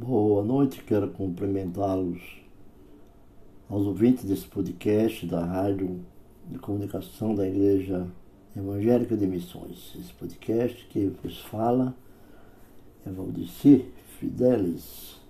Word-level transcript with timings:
Boa 0.00 0.44
noite, 0.44 0.84
quero 0.84 1.08
cumprimentá-los 1.08 2.20
aos 3.68 3.84
ouvintes 3.84 4.24
desse 4.24 4.46
podcast 4.46 5.26
da 5.26 5.44
Rádio 5.44 5.98
de 6.46 6.56
Comunicação 6.56 7.34
da 7.34 7.44
Igreja 7.44 8.06
Evangélica 8.56 9.16
de 9.16 9.26
Missões. 9.26 9.96
Esse 9.98 10.12
podcast 10.12 10.86
que 10.86 11.12
vos 11.20 11.40
fala 11.40 11.96
é 13.04 13.10
Valdeci 13.10 13.86
Fidelis. 14.20 15.20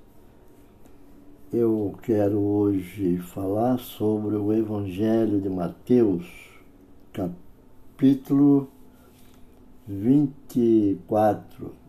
Eu 1.50 1.98
quero 2.02 2.38
hoje 2.38 3.16
falar 3.20 3.78
sobre 3.78 4.36
o 4.36 4.52
Evangelho 4.52 5.40
de 5.40 5.48
Mateus, 5.48 6.26
capítulo 7.14 8.68
24. 9.86 11.87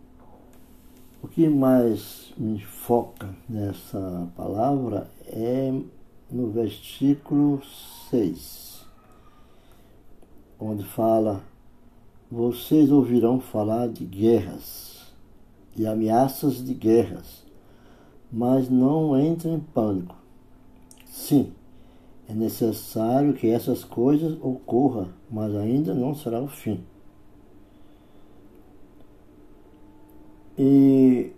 Que 1.32 1.48
mais 1.48 2.33
me 2.36 2.60
foca 2.60 3.29
nessa 3.47 4.28
palavra 4.36 5.07
é 5.28 5.71
no 6.29 6.50
versículo 6.50 7.61
6, 8.10 8.83
onde 10.60 10.84
fala: 10.84 11.43
Vocês 12.32 12.92
ouvirão 12.92 13.39
falar 13.39 13.89
de 13.89 14.06
guerras 14.06 15.14
e 15.78 15.86
ameaças 15.86 16.65
de 16.65 16.73
guerras, 16.73 17.46
mas 18.32 18.68
não 18.68 19.18
entrem 19.20 19.54
em 19.54 19.59
pânico. 19.59 20.15
Sim, 21.06 21.54
é 22.28 22.34
necessário 22.34 23.34
que 23.34 23.48
essas 23.48 23.84
coisas 23.84 24.36
ocorram, 24.42 25.09
mas 25.29 25.56
ainda 25.56 25.93
não 25.93 26.15
será 26.15 26.42
o 26.42 26.48
fim. 26.48 26.84
E 30.61 31.31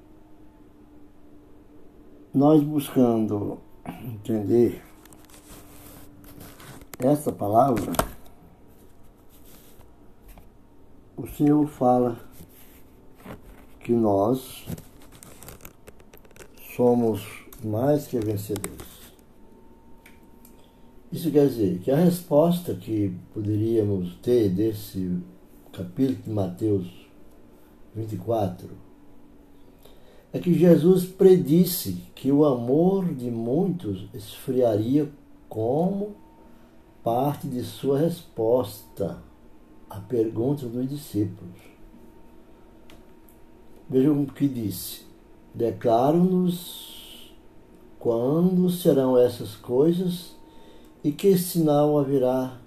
nós 2.33 2.63
buscando 2.63 3.59
entender 4.03 4.83
essa 6.97 7.31
palavra, 7.31 7.91
o 11.15 11.27
Senhor 11.27 11.67
fala 11.67 12.19
que 13.81 13.91
nós 13.93 14.65
somos 16.75 17.21
mais 17.63 18.07
que 18.07 18.17
vencedores. 18.17 19.13
Isso 21.11 21.29
quer 21.29 21.47
dizer 21.47 21.77
que 21.81 21.91
a 21.91 21.95
resposta 21.95 22.73
que 22.73 23.15
poderíamos 23.35 24.15
ter 24.15 24.49
desse 24.49 25.21
capítulo 25.71 26.23
de 26.23 26.29
Mateus 26.31 27.07
24 27.93 28.90
é 30.33 30.39
que 30.39 30.53
Jesus 30.53 31.05
predisse 31.05 32.05
que 32.15 32.31
o 32.31 32.45
amor 32.45 33.13
de 33.13 33.29
muitos 33.29 34.07
esfriaria 34.13 35.11
como 35.49 36.15
parte 37.03 37.47
de 37.47 37.63
sua 37.63 37.99
resposta 37.99 39.21
à 39.89 39.99
pergunta 39.99 40.65
dos 40.67 40.87
discípulos. 40.87 41.59
Vejam 43.89 44.21
o 44.21 44.27
que 44.27 44.47
disse: 44.47 45.05
Declaro-nos 45.53 47.35
quando 47.99 48.69
serão 48.69 49.17
essas 49.17 49.55
coisas 49.55 50.35
e 51.03 51.11
que 51.11 51.37
sinal 51.37 51.99
haverá 51.99 52.57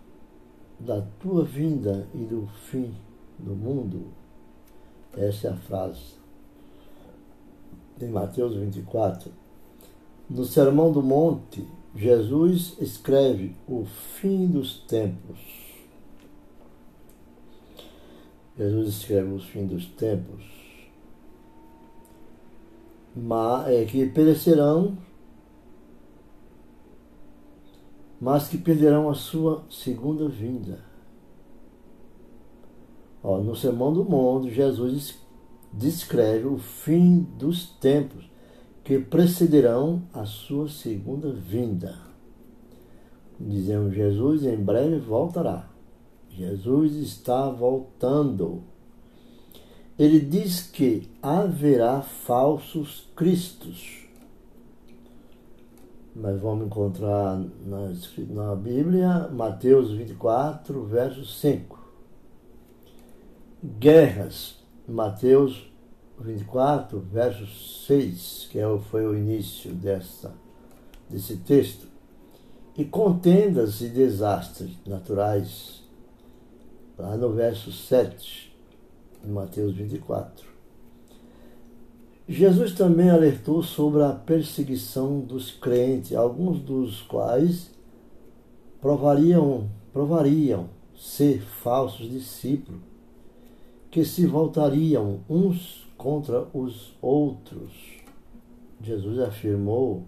da 0.78 1.00
tua 1.18 1.42
vinda 1.44 2.06
e 2.12 2.18
do 2.18 2.46
fim 2.68 2.94
do 3.38 3.54
mundo. 3.54 4.08
Essa 5.16 5.48
é 5.48 5.50
a 5.52 5.56
frase 5.56 6.23
em 8.00 8.08
Mateus 8.08 8.54
24, 8.56 9.30
no 10.28 10.44
Sermão 10.44 10.90
do 10.90 11.02
Monte, 11.02 11.66
Jesus 11.94 12.76
escreve 12.80 13.54
o 13.68 13.84
fim 13.84 14.46
dos 14.46 14.78
tempos. 14.80 15.38
Jesus 18.56 18.88
escreve 18.88 19.32
o 19.32 19.38
fim 19.38 19.66
dos 19.66 19.86
tempos, 19.86 20.44
mas 23.14 23.68
é 23.68 23.84
que 23.84 24.06
perecerão, 24.08 24.96
mas 28.20 28.48
que 28.48 28.56
perderão 28.56 29.10
a 29.10 29.14
sua 29.14 29.64
segunda 29.68 30.28
vinda. 30.28 30.84
Ó, 33.22 33.38
no 33.38 33.56
Sermão 33.56 33.92
do 33.92 34.04
Monte, 34.04 34.52
Jesus 34.52 35.23
descreve 35.76 36.46
o 36.46 36.58
fim 36.58 37.20
dos 37.38 37.66
tempos 37.66 38.24
que 38.82 38.98
precederão 38.98 40.02
a 40.12 40.24
sua 40.24 40.68
segunda 40.68 41.32
vinda. 41.32 41.98
Dizemos, 43.40 43.94
Jesus 43.94 44.44
em 44.44 44.56
breve 44.56 44.98
voltará. 44.98 45.68
Jesus 46.30 46.94
está 46.94 47.48
voltando. 47.48 48.62
Ele 49.98 50.20
diz 50.20 50.62
que 50.62 51.08
haverá 51.22 52.02
falsos 52.02 53.08
cristos. 53.16 54.04
Nós 56.14 56.40
vamos 56.40 56.66
encontrar 56.66 57.40
na, 57.64 57.92
na 58.30 58.54
Bíblia, 58.54 59.28
Mateus 59.28 59.90
24, 59.90 60.84
verso 60.84 61.24
5. 61.24 61.82
Guerras, 63.78 64.63
Mateus 64.86 65.66
24, 66.20 67.00
verso 67.00 67.46
6, 67.86 68.48
que 68.50 68.58
é 68.58 68.78
foi 68.90 69.06
o 69.06 69.16
início 69.16 69.72
dessa, 69.72 70.34
desse 71.08 71.38
texto, 71.38 71.86
e 72.76 72.84
contendas 72.84 73.80
e 73.80 73.88
desastres 73.88 74.76
naturais, 74.86 75.82
lá 76.98 77.16
no 77.16 77.32
verso 77.32 77.72
7, 77.72 78.54
de 79.22 79.30
Mateus 79.30 79.74
24. 79.74 80.46
Jesus 82.28 82.72
também 82.74 83.08
alertou 83.08 83.62
sobre 83.62 84.02
a 84.02 84.12
perseguição 84.12 85.20
dos 85.20 85.50
crentes, 85.50 86.14
alguns 86.14 86.60
dos 86.60 87.00
quais 87.00 87.70
provariam, 88.82 89.70
provariam 89.94 90.68
ser 90.94 91.40
falsos 91.40 92.10
discípulos 92.10 92.93
que 93.94 94.04
se 94.04 94.26
voltariam 94.26 95.20
uns 95.30 95.86
contra 95.96 96.48
os 96.52 96.96
outros. 97.00 97.70
Jesus 98.82 99.20
afirmou 99.20 100.02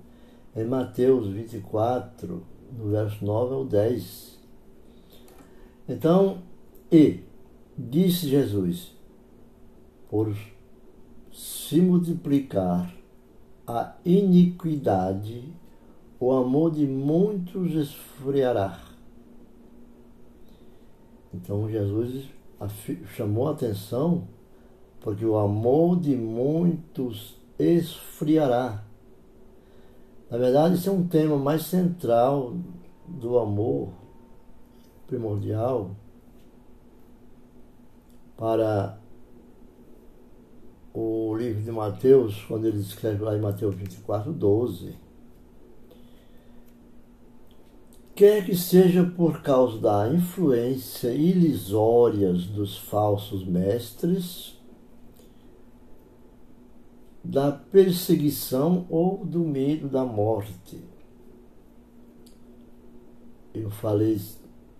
em 0.57 0.65
Mateus 0.65 1.29
24, 1.29 2.43
no 2.77 2.91
verso 2.91 3.25
9 3.25 3.55
ao 3.55 3.65
10. 3.65 4.41
Então, 5.89 6.39
e 6.91 7.21
disse 7.79 8.27
Jesus, 8.27 8.93
por 10.11 10.37
se 11.33 11.81
multiplicar 11.81 12.93
a 13.69 13.95
iniquidade, 14.05 15.45
o 16.19 16.33
amor 16.33 16.73
de 16.73 16.89
muitos 16.89 17.73
esfriará. 17.73 18.81
Então 21.33 21.71
Jesus 21.71 22.36
chamou 23.15 23.49
a 23.49 23.53
atenção 23.53 24.29
porque 25.01 25.25
o 25.25 25.37
amor 25.37 26.01
de 26.01 26.17
muitos 26.17 27.37
esfriará. 27.59 28.83
Na 30.31 30.37
verdade, 30.37 30.75
isso 30.75 30.89
é 30.91 30.93
um 30.93 31.07
tema 31.07 31.37
mais 31.37 31.63
central 31.63 32.57
do 33.07 33.39
amor 33.39 33.91
primordial 35.07 35.93
para 38.37 38.99
o 40.93 41.37
livro 41.37 41.63
de 41.63 41.71
Mateus, 41.71 42.43
quando 42.49 42.67
ele 42.67 42.81
escreve 42.81 43.23
lá 43.23 43.37
em 43.37 43.41
Mateus 43.41 43.75
24, 43.75 44.33
12 44.33 45.06
quer 48.17 48.47
que 48.47 48.57
seja 48.57 49.05
por 49.05 49.43
causa 49.43 49.79
da 49.79 50.09
influência 50.09 51.09
ilisória 51.09 52.33
dos 52.33 52.79
falsos 52.79 53.45
mestres, 53.45 54.59
da 57.23 57.53
perseguição 57.53 58.87
ou 58.89 59.23
do 59.23 59.41
medo 59.41 59.87
da 59.87 60.03
morte. 60.03 60.83
Eu 63.53 63.69
falei 63.69 64.19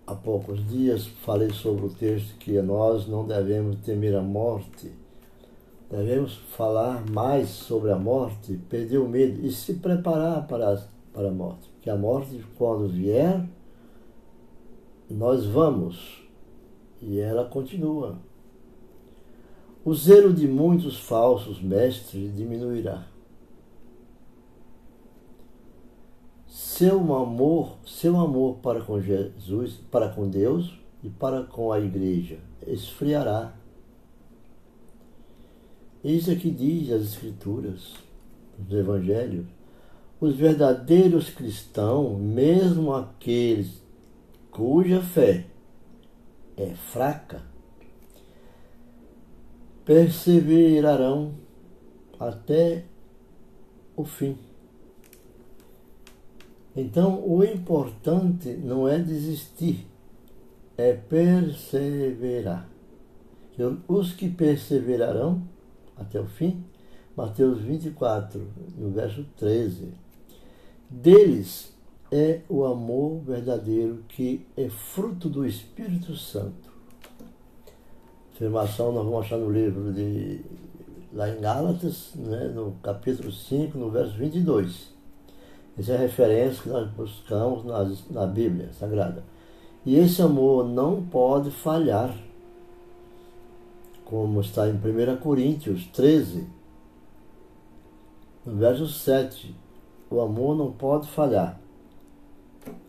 há 0.07 0.15
poucos 0.15 0.67
dias, 0.67 1.05
falei 1.05 1.51
sobre 1.51 1.85
o 1.85 1.89
texto 1.89 2.35
que 2.39 2.59
nós 2.59 3.07
não 3.07 3.27
devemos 3.27 3.77
temer 3.81 4.15
a 4.15 4.21
morte, 4.21 4.91
devemos 5.91 6.37
falar 6.55 7.07
mais 7.07 7.49
sobre 7.49 7.91
a 7.91 7.97
morte, 7.97 8.57
perder 8.67 8.97
o 8.97 9.07
medo 9.07 9.45
e 9.45 9.51
se 9.51 9.75
preparar 9.75 10.47
para, 10.47 10.89
para 11.17 11.29
a 11.29 11.31
morte. 11.31 11.67
Que 11.81 11.89
a 11.89 11.97
morte, 11.97 12.45
quando 12.59 12.87
vier, 12.87 13.43
nós 15.09 15.47
vamos. 15.47 16.21
E 17.01 17.19
ela 17.19 17.45
continua. 17.45 18.19
O 19.83 19.95
zelo 19.95 20.31
de 20.31 20.47
muitos 20.47 20.99
falsos 20.99 21.59
mestres 21.59 22.35
diminuirá. 22.35 23.07
Seu 26.45 27.15
amor, 27.15 27.77
seu 27.83 28.15
amor 28.19 28.57
para 28.57 28.81
com 28.81 29.01
Jesus, 29.01 29.79
para 29.89 30.09
com 30.09 30.29
Deus 30.29 30.77
e 31.03 31.09
para 31.09 31.43
com 31.43 31.71
a 31.71 31.79
igreja 31.79 32.37
esfriará. 32.65 33.55
Isso 36.03 36.29
é 36.29 36.35
que 36.35 36.51
diz 36.51 36.91
as 36.91 37.01
escrituras, 37.01 37.95
os 38.59 38.71
evangelhos. 38.71 39.56
Os 40.19 40.35
verdadeiros 40.35 41.29
cristãos, 41.29 42.19
mesmo 42.19 42.91
aqueles 42.91 43.83
cuja 44.49 44.99
fé 44.99 45.45
é 46.55 46.73
fraca, 46.73 47.43
perseverarão 49.85 51.35
até 52.19 52.85
o 53.95 54.03
fim. 54.03 54.35
Então, 56.75 57.23
o 57.23 57.43
importante 57.43 58.49
não 58.49 58.87
é 58.87 58.97
desistir, 58.97 59.87
é 60.75 60.93
perseverar. 60.93 62.67
Os 63.87 64.13
que 64.13 64.29
perseverarão 64.29 65.43
até 65.95 66.19
o 66.19 66.25
fim, 66.25 66.63
Mateus 67.15 67.61
24, 67.61 68.47
no 68.75 68.89
verso 68.89 69.23
13. 69.37 70.06
Deles 70.89 71.73
é 72.09 72.41
o 72.47 72.63
amor 72.63 73.21
verdadeiro 73.21 74.03
que 74.07 74.45
é 74.55 74.69
fruto 74.69 75.27
do 75.27 75.45
Espírito 75.45 76.15
Santo. 76.15 76.71
Afirmação 78.33 78.93
nós 78.93 79.03
vamos 79.03 79.25
achar 79.25 79.37
no 79.37 79.51
livro 79.51 79.91
de 79.91 80.41
lá 81.11 81.29
em 81.29 81.41
Gálatas, 81.41 82.11
né, 82.15 82.45
no 82.47 82.73
capítulo 82.81 83.31
5, 83.31 83.77
no 83.77 83.89
verso 83.89 84.15
22. 84.17 84.93
Essa 85.77 85.91
é 85.91 85.95
a 85.95 85.99
referência 85.99 86.63
que 86.63 86.69
nós 86.69 86.89
buscamos 86.91 87.65
nas, 87.65 88.09
na 88.09 88.25
Bíblia 88.25 88.71
Sagrada. 88.73 89.23
E 89.85 89.95
esse 89.95 90.21
amor 90.21 90.67
não 90.67 91.03
pode 91.03 91.51
falhar, 91.51 92.15
como 94.05 94.39
está 94.39 94.69
em 94.69 94.73
1 94.73 95.17
Coríntios 95.17 95.85
13, 95.87 96.47
no 98.45 98.55
verso 98.55 98.87
7. 98.87 99.66
O 100.09 100.21
amor 100.21 100.55
não 100.55 100.71
pode 100.71 101.07
falhar. 101.09 101.59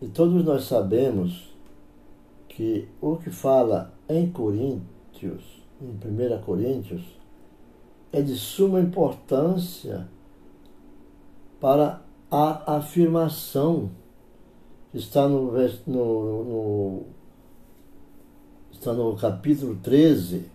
E 0.00 0.08
todos 0.08 0.44
nós 0.44 0.64
sabemos 0.64 1.52
que 2.48 2.88
o 3.00 3.16
que 3.16 3.30
fala 3.30 3.92
em 4.08 4.30
Coríntios, 4.30 5.62
em 5.80 5.86
1 5.86 6.42
Coríntios, 6.42 7.02
é 8.12 8.22
de 8.22 8.36
suma 8.36 8.80
importância 8.80 10.08
para 11.60 12.00
a 12.30 12.76
afirmação 12.76 13.90
que 14.90 14.98
está 14.98 15.28
no, 15.28 15.52
no, 15.86 16.44
no, 16.44 17.02
está 18.72 18.92
no 18.92 19.14
capítulo 19.16 19.76
13 19.76 20.46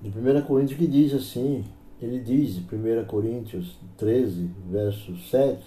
de 0.00 0.08
1 0.08 0.42
Coríntios 0.42 0.78
que 0.78 0.86
diz 0.86 1.14
assim, 1.14 1.64
ele 2.00 2.20
diz, 2.20 2.58
1 2.58 3.06
Coríntios 3.06 3.76
13, 3.96 4.50
verso 4.70 5.16
7, 5.16 5.62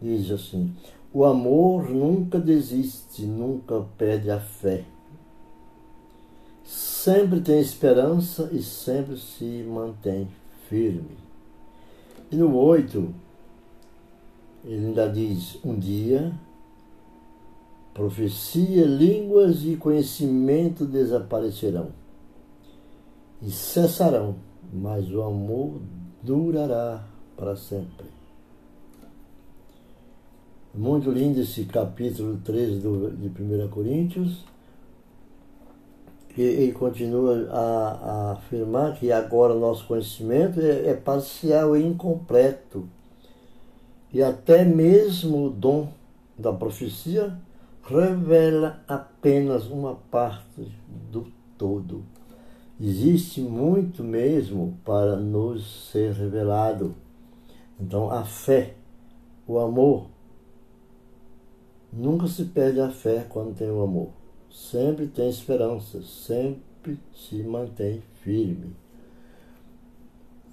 diz 0.00 0.30
assim, 0.30 0.74
o 1.12 1.24
amor 1.24 1.88
nunca 1.88 2.38
desiste, 2.38 3.22
nunca 3.22 3.84
perde 3.96 4.30
a 4.30 4.38
fé. 4.38 4.84
Sempre 6.64 7.40
tem 7.40 7.60
esperança 7.60 8.50
e 8.52 8.62
sempre 8.62 9.16
se 9.16 9.64
mantém 9.66 10.28
firme. 10.68 11.16
E 12.30 12.36
no 12.36 12.54
8, 12.54 13.14
ele 14.64 14.86
ainda 14.88 15.08
diz: 15.08 15.58
um 15.64 15.78
dia, 15.78 16.30
profecia, 17.94 18.84
línguas 18.84 19.64
e 19.64 19.76
conhecimento 19.76 20.84
desaparecerão 20.84 21.90
e 23.40 23.50
cessarão, 23.50 24.36
mas 24.72 25.10
o 25.12 25.22
amor 25.22 25.80
durará 26.22 27.04
para 27.36 27.56
sempre. 27.56 28.06
Muito 30.74 31.10
lindo 31.10 31.40
esse 31.40 31.64
capítulo 31.64 32.38
13 32.44 32.80
do, 32.80 33.10
de 33.10 33.42
1 33.42 33.68
Coríntios 33.68 34.44
que 36.38 36.42
ele 36.42 36.72
continua 36.72 37.48
a, 37.50 37.58
a, 37.58 38.32
afirmar 38.34 38.94
que 38.94 39.10
agora 39.10 39.54
nosso 39.54 39.84
conhecimento 39.88 40.60
é, 40.60 40.90
é 40.90 40.94
parcial 40.94 41.76
e 41.76 41.84
incompleto. 41.84 42.88
E 44.12 44.22
até 44.22 44.64
mesmo 44.64 45.46
o 45.46 45.50
dom 45.50 45.88
da 46.38 46.52
profecia 46.52 47.36
revela 47.82 48.80
apenas 48.86 49.66
uma 49.66 49.96
parte 50.12 50.70
do 51.10 51.26
todo. 51.56 52.04
Existe 52.80 53.40
muito 53.40 54.04
mesmo 54.04 54.78
para 54.84 55.16
nos 55.16 55.90
ser 55.90 56.12
revelado. 56.12 56.94
Então, 57.80 58.10
a 58.10 58.24
fé, 58.24 58.74
o 59.46 59.58
amor, 59.58 60.06
nunca 61.92 62.26
se 62.26 62.44
perde 62.44 62.80
a 62.80 62.90
fé 62.90 63.26
quando 63.28 63.54
tem 63.54 63.70
o 63.70 63.82
amor 63.82 64.18
sempre 64.50 65.06
tem 65.06 65.28
esperança, 65.28 66.02
sempre 66.02 66.98
se 67.14 67.42
mantém 67.42 68.02
firme. 68.22 68.74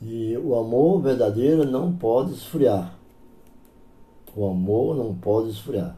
E 0.02 0.38
o 0.38 0.56
amor 0.56 1.02
verdadeiro 1.02 1.66
não 1.66 1.96
pode 1.96 2.34
esfriar. 2.34 2.98
O 4.36 4.48
amor 4.48 4.96
não 4.96 5.16
pode 5.16 5.50
esfriar. 5.50 5.98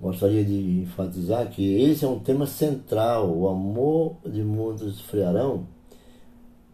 Gostaria 0.00 0.44
de 0.44 0.82
enfatizar 0.82 1.48
que 1.50 1.82
esse 1.82 2.04
é 2.04 2.08
um 2.08 2.18
tema 2.18 2.46
central. 2.46 3.34
O 3.34 3.48
amor 3.48 4.16
de 4.24 4.42
muitos 4.42 4.96
esfriarão. 4.96 5.66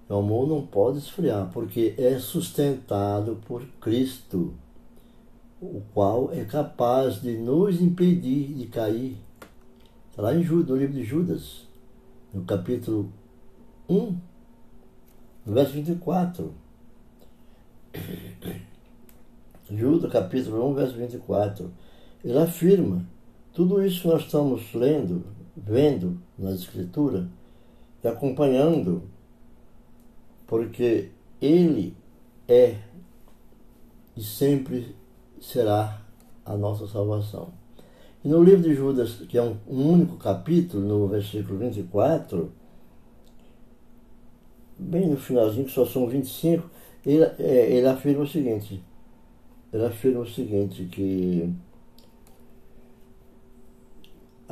O 0.08 0.16
amor 0.16 0.48
não 0.48 0.66
pode 0.66 0.98
esfriar, 0.98 1.50
porque 1.52 1.94
é 1.96 2.18
sustentado 2.18 3.40
por 3.46 3.64
Cristo, 3.80 4.52
o 5.60 5.80
qual 5.94 6.30
é 6.32 6.44
capaz 6.44 7.22
de 7.22 7.38
nos 7.38 7.80
impedir 7.80 8.52
de 8.52 8.66
cair 8.66 9.16
Está 10.12 10.20
lá 10.20 10.34
em 10.34 10.42
Judas, 10.42 10.68
no 10.68 10.76
livro 10.76 10.92
de 10.92 11.02
Judas, 11.02 11.66
no 12.34 12.44
capítulo 12.44 13.10
1, 13.88 14.14
no 15.46 15.54
verso 15.54 15.72
24. 15.72 16.52
Judas, 19.70 20.12
capítulo 20.12 20.68
1, 20.72 20.74
verso 20.74 20.96
24. 20.98 21.72
Ele 22.24 22.38
afirma 22.38 23.04
tudo 23.52 23.84
isso 23.84 24.02
que 24.02 24.08
nós 24.08 24.22
estamos 24.22 24.72
lendo, 24.72 25.24
vendo 25.56 26.20
nas 26.38 26.60
Escrituras 26.60 27.26
e 28.02 28.08
acompanhando, 28.08 29.02
porque 30.46 31.10
Ele 31.40 31.96
é 32.48 32.76
e 34.16 34.22
sempre 34.22 34.94
será 35.40 36.02
a 36.44 36.56
nossa 36.56 36.86
salvação. 36.86 37.52
E 38.24 38.28
no 38.28 38.42
livro 38.42 38.62
de 38.62 38.74
Judas, 38.74 39.14
que 39.28 39.36
é 39.36 39.42
um, 39.42 39.56
um 39.66 39.92
único 39.92 40.16
capítulo, 40.16 40.86
no 40.86 41.08
versículo 41.08 41.58
24, 41.58 42.52
bem 44.78 45.08
no 45.08 45.16
finalzinho, 45.16 45.64
que 45.64 45.72
só 45.72 45.84
são 45.84 46.06
25, 46.06 46.70
ele, 47.04 47.24
é, 47.38 47.76
ele 47.76 47.86
afirma 47.86 48.22
o 48.22 48.28
seguinte, 48.28 48.82
ele 49.72 49.84
afirma 49.84 50.20
o 50.20 50.26
seguinte, 50.26 50.84
que 50.84 51.52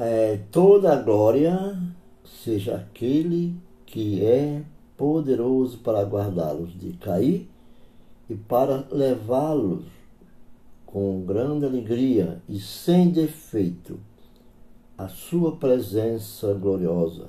é, 0.00 0.40
toda 0.50 0.94
a 0.94 0.96
glória 0.96 1.78
seja 2.42 2.76
aquele 2.76 3.54
que 3.84 4.24
é 4.24 4.62
poderoso 4.96 5.78
para 5.78 6.02
guardá-los 6.02 6.72
de 6.78 6.94
cair 6.94 7.48
e 8.28 8.34
para 8.34 8.86
levá-los 8.90 9.84
com 10.86 11.22
grande 11.22 11.66
alegria 11.66 12.40
e 12.48 12.58
sem 12.58 13.10
defeito 13.10 14.00
a 14.96 15.06
sua 15.06 15.56
presença 15.56 16.54
gloriosa. 16.54 17.28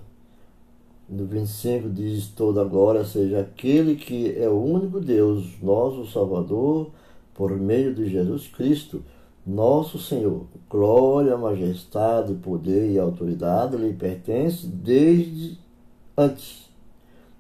No 1.10 1.26
25 1.26 1.90
diz: 1.90 2.28
Toda 2.30 2.64
glória 2.64 3.04
seja 3.04 3.42
aquele 3.42 3.96
que 3.96 4.38
é 4.38 4.48
o 4.48 4.64
único 4.64 5.02
Deus, 5.02 5.62
nosso 5.62 6.10
Salvador, 6.10 6.92
por 7.34 7.52
meio 7.52 7.94
de 7.94 8.10
Jesus 8.10 8.48
Cristo, 8.48 9.04
nosso 9.46 10.00
Senhor. 10.00 10.46
Glória, 10.70 11.38
majestade, 11.38 12.34
poder 12.36 12.92
e 12.92 13.00
autoridade 13.00 13.78
lhe 13.78 13.94
pertence 13.94 14.68
desde 14.68 15.58
antes 16.18 16.70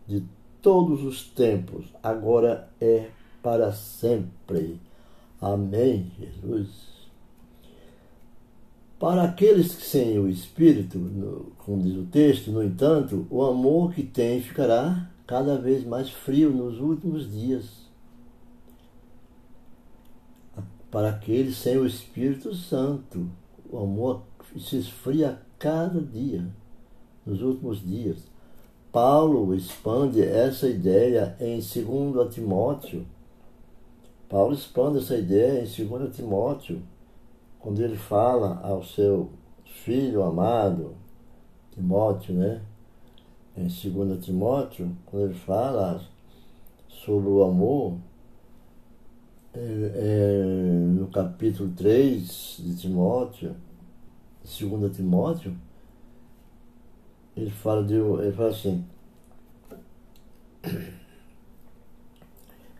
de 0.07 0.23
todos 0.61 1.03
os 1.03 1.23
tempos, 1.23 1.85
agora 2.01 2.69
é 2.79 3.09
para 3.41 3.71
sempre. 3.71 4.79
Amém, 5.39 6.11
Jesus. 6.19 6.91
Para 8.99 9.23
aqueles 9.23 9.73
que 9.73 9.83
sem 9.83 10.19
o 10.19 10.29
Espírito, 10.29 10.99
como 11.57 11.81
diz 11.81 11.97
o 11.97 12.05
texto, 12.05 12.51
no 12.51 12.63
entanto, 12.63 13.25
o 13.31 13.43
amor 13.43 13.93
que 13.93 14.03
tem 14.03 14.39
ficará 14.41 15.09
cada 15.25 15.57
vez 15.57 15.83
mais 15.83 16.11
frio 16.11 16.51
nos 16.51 16.79
últimos 16.79 17.31
dias. 17.31 17.89
Para 20.91 21.09
aqueles 21.09 21.55
sem 21.55 21.77
o 21.77 21.87
Espírito 21.87 22.53
Santo. 22.53 23.27
O 23.71 23.79
amor 23.79 24.23
se 24.59 24.77
esfria 24.77 25.29
a 25.29 25.37
cada 25.57 26.01
dia, 26.01 26.45
nos 27.25 27.41
últimos 27.41 27.81
dias. 27.81 28.17
Paulo 28.91 29.55
expande 29.55 30.21
essa 30.21 30.67
ideia 30.67 31.37
em 31.39 31.59
2 31.59 32.33
Timóteo. 32.33 33.05
Paulo 34.27 34.53
expande 34.53 34.97
essa 34.97 35.15
ideia 35.15 35.63
em 35.63 35.87
2 35.87 36.13
Timóteo, 36.13 36.81
quando 37.57 37.81
ele 37.81 37.95
fala 37.95 38.59
ao 38.61 38.83
seu 38.83 39.29
filho 39.63 40.23
amado, 40.23 40.95
Timóteo, 41.71 42.35
né? 42.35 42.61
Em 43.55 43.67
2 43.67 44.25
Timóteo, 44.25 44.91
quando 45.05 45.25
ele 45.25 45.39
fala 45.39 46.01
sobre 46.89 47.29
o 47.29 47.43
amor, 47.43 47.95
é, 49.53 49.59
é, 49.59 50.43
no 50.43 51.07
capítulo 51.07 51.71
3 51.75 52.57
de 52.59 52.75
Timóteo, 52.77 53.55
2 54.43 54.95
Timóteo, 54.95 55.55
ele 57.35 57.51
fala, 57.51 57.83
de, 57.83 57.95
ele 57.95 58.31
fala 58.31 58.49
assim, 58.49 58.85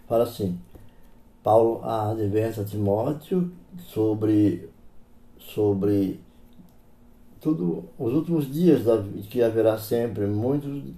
fala 0.08 0.24
assim, 0.24 0.58
Paulo 1.44 1.84
adverte 1.84 2.62
a 2.62 2.64
Timóteo 2.64 3.52
sobre, 3.78 4.70
sobre 5.40 6.22
tudo, 7.42 7.86
os 7.98 8.14
últimos 8.14 8.52
dias 8.52 8.86
da, 8.86 9.04
que 9.30 9.42
haverá 9.42 9.78
sempre 9.78 10.26
muito, 10.26 10.94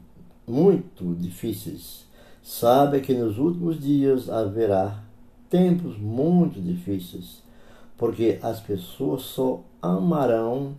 muito 0.48 1.16
difíceis. 1.16 2.06
Sabe 2.44 3.00
que 3.00 3.14
nos 3.14 3.38
últimos 3.38 3.80
dias 3.80 4.30
haverá 4.30 5.02
tempos 5.54 6.00
muito 6.00 6.60
difíceis, 6.60 7.44
porque 7.96 8.40
as 8.42 8.60
pessoas 8.60 9.22
só 9.22 9.64
amarão 9.80 10.74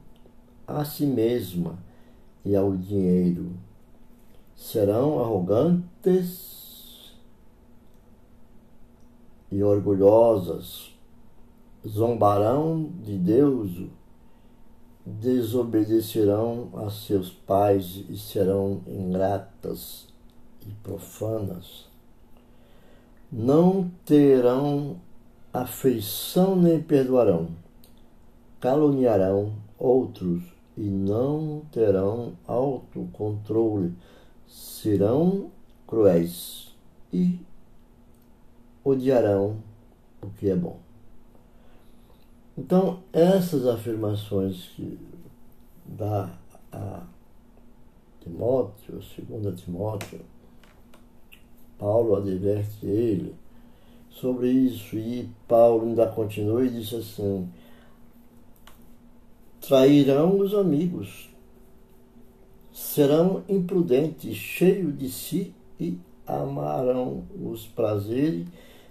a 0.67 0.85
si 0.85 1.07
mesma 1.07 1.79
e 2.45 2.57
ao 2.57 2.77
dinheiro. 2.77 3.53
Serão 4.57 5.21
arrogantes 5.21 7.15
e 9.49 9.63
orgulhosas, 9.63 10.93
zombarão 11.87 12.91
de 13.01 13.17
Deus, 13.17 13.71
desobedecerão 15.07 16.71
a 16.85 16.91
seus 16.91 17.31
pais 17.31 18.05
e 18.09 18.19
serão 18.19 18.81
ingratas 18.89 20.09
e 20.67 20.71
profanas 20.83 21.94
não 23.37 23.91
terão 24.05 24.97
afeição 25.53 26.55
nem 26.55 26.81
perdoarão, 26.81 27.49
caluniarão 28.61 29.55
outros 29.77 30.45
e 30.77 30.83
não 30.83 31.63
terão 31.73 32.35
autocontrole, 32.47 33.93
serão 34.47 35.51
cruéis 35.85 36.77
e 37.13 37.41
odiarão 38.85 39.57
o 40.23 40.31
que 40.31 40.49
é 40.49 40.55
bom. 40.55 40.79
Então, 42.57 43.01
essas 43.13 43.67
afirmações 43.67 44.69
que 44.77 44.97
dá 45.85 46.31
a 46.71 47.03
Timóteo, 48.21 49.01
2 49.29 49.61
Timóteo, 49.61 50.21
Paulo 51.79 52.17
adverte 52.17 52.87
ele 52.87 53.35
sobre 54.11 54.49
isso 54.51 54.97
e 54.97 55.29
Paulo 55.47 55.87
ainda 55.87 56.07
continua 56.07 56.65
e 56.65 56.71
diz 56.71 56.93
assim: 56.93 57.49
trairão 59.61 60.39
os 60.39 60.55
amigos, 60.55 61.31
serão 62.73 63.43
imprudentes, 63.49 64.37
cheios 64.37 64.97
de 64.97 65.11
si 65.11 65.55
e 65.79 65.99
amarão 66.27 67.25
os 67.43 67.67
prazeres 67.67 68.47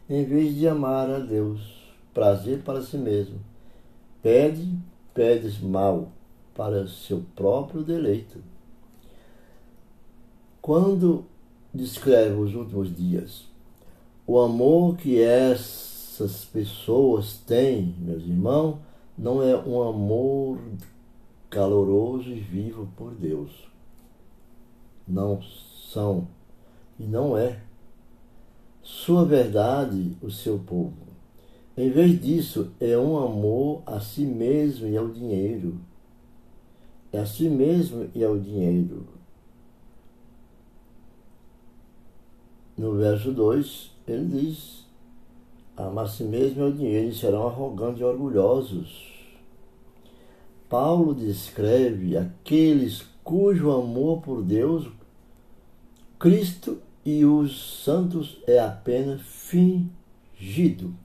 em 0.09 0.23
vez 0.25 0.55
de 0.55 0.67
amar 0.67 1.09
a 1.09 1.19
Deus, 1.19 1.61
prazer 2.13 2.61
para 2.61 2.81
si 2.81 2.97
mesmo. 2.97 3.39
Pede, 4.21 4.77
pedes 5.13 5.59
mal 5.59 6.09
para 6.53 6.87
seu 6.87 7.23
próprio 7.35 7.83
deleito. 7.83 8.39
Quando 10.61 11.25
descreve 11.73 12.35
os 12.35 12.53
últimos 12.53 12.95
dias. 12.95 13.45
O 14.27 14.39
amor 14.39 14.95
que 14.95 15.19
essas 15.21 16.45
pessoas 16.45 17.37
têm, 17.37 17.95
meus 17.99 18.23
irmãos, 18.23 18.77
não 19.17 19.41
é 19.41 19.55
um 19.57 19.81
amor 19.81 20.59
caloroso 21.49 22.29
e 22.29 22.39
vivo 22.39 22.87
por 22.95 23.13
Deus. 23.13 23.51
Não 25.07 25.41
são 25.91 26.27
e 26.99 27.03
não 27.03 27.37
é. 27.37 27.61
Sua 28.81 29.25
verdade, 29.25 30.17
o 30.21 30.29
seu 30.29 30.59
povo. 30.59 31.13
Em 31.75 31.89
vez 31.89 32.21
disso, 32.21 32.71
é 32.79 32.97
um 32.97 33.17
amor 33.17 33.81
a 33.85 33.99
si 33.99 34.25
mesmo 34.25 34.87
e 34.87 34.95
ao 34.95 35.09
dinheiro. 35.09 35.79
É 37.11 37.19
a 37.19 37.25
si 37.25 37.49
mesmo 37.49 38.09
e 38.13 38.23
ao 38.23 38.37
dinheiro. 38.37 39.07
No 42.77 42.93
verso 42.93 43.31
2, 43.31 43.91
ele 44.07 44.25
diz: 44.25 44.85
Amar-se 45.77 46.23
mesmo 46.23 46.63
é 46.63 46.65
o 46.65 46.73
dinheiro 46.73 47.09
e 47.09 47.15
serão 47.15 47.47
arrogantes 47.47 48.01
e 48.01 48.03
orgulhosos. 48.03 49.13
Paulo 50.67 51.13
descreve 51.13 52.17
aqueles 52.17 53.05
cujo 53.23 53.71
amor 53.71 54.21
por 54.21 54.41
Deus, 54.41 54.87
Cristo 56.17 56.81
e 57.05 57.23
os 57.23 57.83
santos 57.83 58.39
é 58.47 58.59
apenas 58.59 59.21
fingido. 59.21 60.95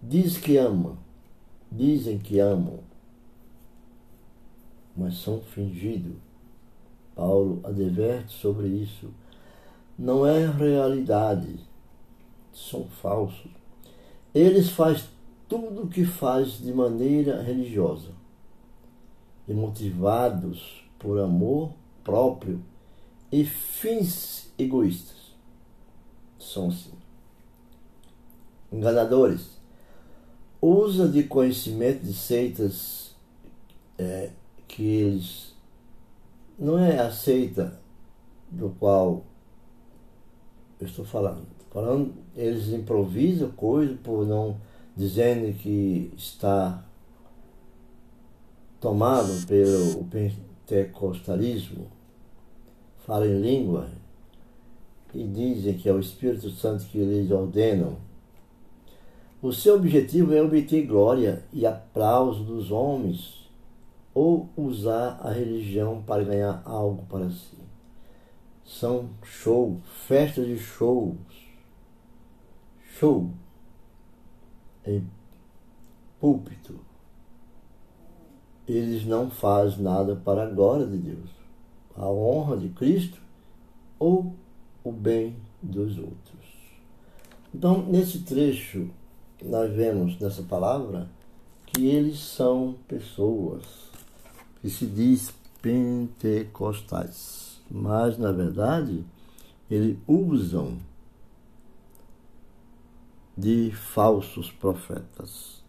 Diz 0.00 0.36
que 0.36 0.56
ama, 0.56 0.96
dizem 1.70 2.18
que 2.18 2.38
amam, 2.38 2.78
mas 4.96 5.18
são 5.18 5.40
fingidos. 5.40 6.16
Paulo 7.14 7.60
adverte 7.64 8.32
sobre 8.32 8.68
isso 8.68 9.10
não 9.98 10.26
é 10.26 10.46
realidade, 10.46 11.58
são 12.52 12.86
falsos. 12.86 13.50
Eles 14.34 14.70
fazem 14.70 15.04
tudo 15.48 15.82
o 15.82 15.88
que 15.88 16.04
faz 16.04 16.58
de 16.58 16.72
maneira 16.72 17.42
religiosa 17.42 18.10
e 19.46 19.52
motivados 19.52 20.84
por 20.98 21.18
amor 21.18 21.72
próprio 22.02 22.62
e 23.30 23.44
fins 23.44 24.50
egoístas. 24.58 25.32
São 26.38 26.68
assim. 26.68 26.92
Enganadores. 28.72 29.60
Usa 30.60 31.08
de 31.08 31.24
conhecimento 31.24 32.04
de 32.04 32.14
seitas 32.14 33.14
é, 33.98 34.30
que 34.68 34.82
eles 34.82 35.54
não 36.58 36.78
é 36.78 36.98
a 37.00 37.10
seita 37.10 37.80
do 38.50 38.70
qual 38.78 39.24
eu 40.82 40.86
estou 40.86 41.04
falando. 41.04 41.46
Falando, 41.70 42.12
eles 42.36 42.68
improvisam 42.68 43.50
coisas 43.52 43.96
por 44.00 44.26
não 44.26 44.56
dizendo 44.96 45.56
que 45.56 46.12
está 46.16 46.84
tomado 48.80 49.46
pelo 49.46 50.04
pentecostalismo, 50.04 51.86
falam 53.06 53.28
em 53.28 53.40
língua 53.40 53.88
e 55.14 55.24
dizem 55.24 55.74
que 55.74 55.88
é 55.88 55.92
o 55.92 56.00
Espírito 56.00 56.50
Santo 56.50 56.84
que 56.86 56.98
lhes 56.98 57.30
ordenam. 57.30 57.96
O 59.40 59.52
seu 59.52 59.76
objetivo 59.76 60.34
é 60.34 60.42
obter 60.42 60.84
glória 60.84 61.44
e 61.52 61.64
aplauso 61.64 62.42
dos 62.44 62.70
homens 62.70 63.48
ou 64.12 64.48
usar 64.56 65.20
a 65.22 65.30
religião 65.30 66.02
para 66.02 66.24
ganhar 66.24 66.60
algo 66.64 67.04
para 67.08 67.30
si 67.30 67.61
são 68.64 69.10
show, 69.22 69.80
festas 70.06 70.46
de 70.46 70.58
shows. 70.58 71.16
Show 72.98 73.30
em 74.86 75.06
púlpito. 76.20 76.78
Eles 78.66 79.04
não 79.04 79.30
fazem 79.30 79.82
nada 79.82 80.14
para 80.16 80.44
a 80.44 80.50
glória 80.50 80.86
de 80.86 80.96
Deus, 80.96 81.30
a 81.96 82.06
honra 82.08 82.56
de 82.56 82.68
Cristo 82.68 83.20
ou 83.98 84.34
o 84.84 84.92
bem 84.92 85.36
dos 85.60 85.98
outros. 85.98 86.22
Então, 87.54 87.84
nesse 87.86 88.20
trecho, 88.20 88.88
nós 89.42 89.70
vemos 89.72 90.18
nessa 90.18 90.42
palavra 90.42 91.10
que 91.66 91.86
eles 91.86 92.20
são 92.20 92.76
pessoas 92.86 93.90
que 94.60 94.70
se 94.70 94.86
diz 94.86 95.34
pentecostais 95.60 97.51
mas 97.72 98.18
na 98.18 98.30
verdade 98.30 99.02
eles 99.70 99.96
usam 100.06 100.76
de 103.36 103.70
falsos 103.70 104.50
profetas. 104.50 105.61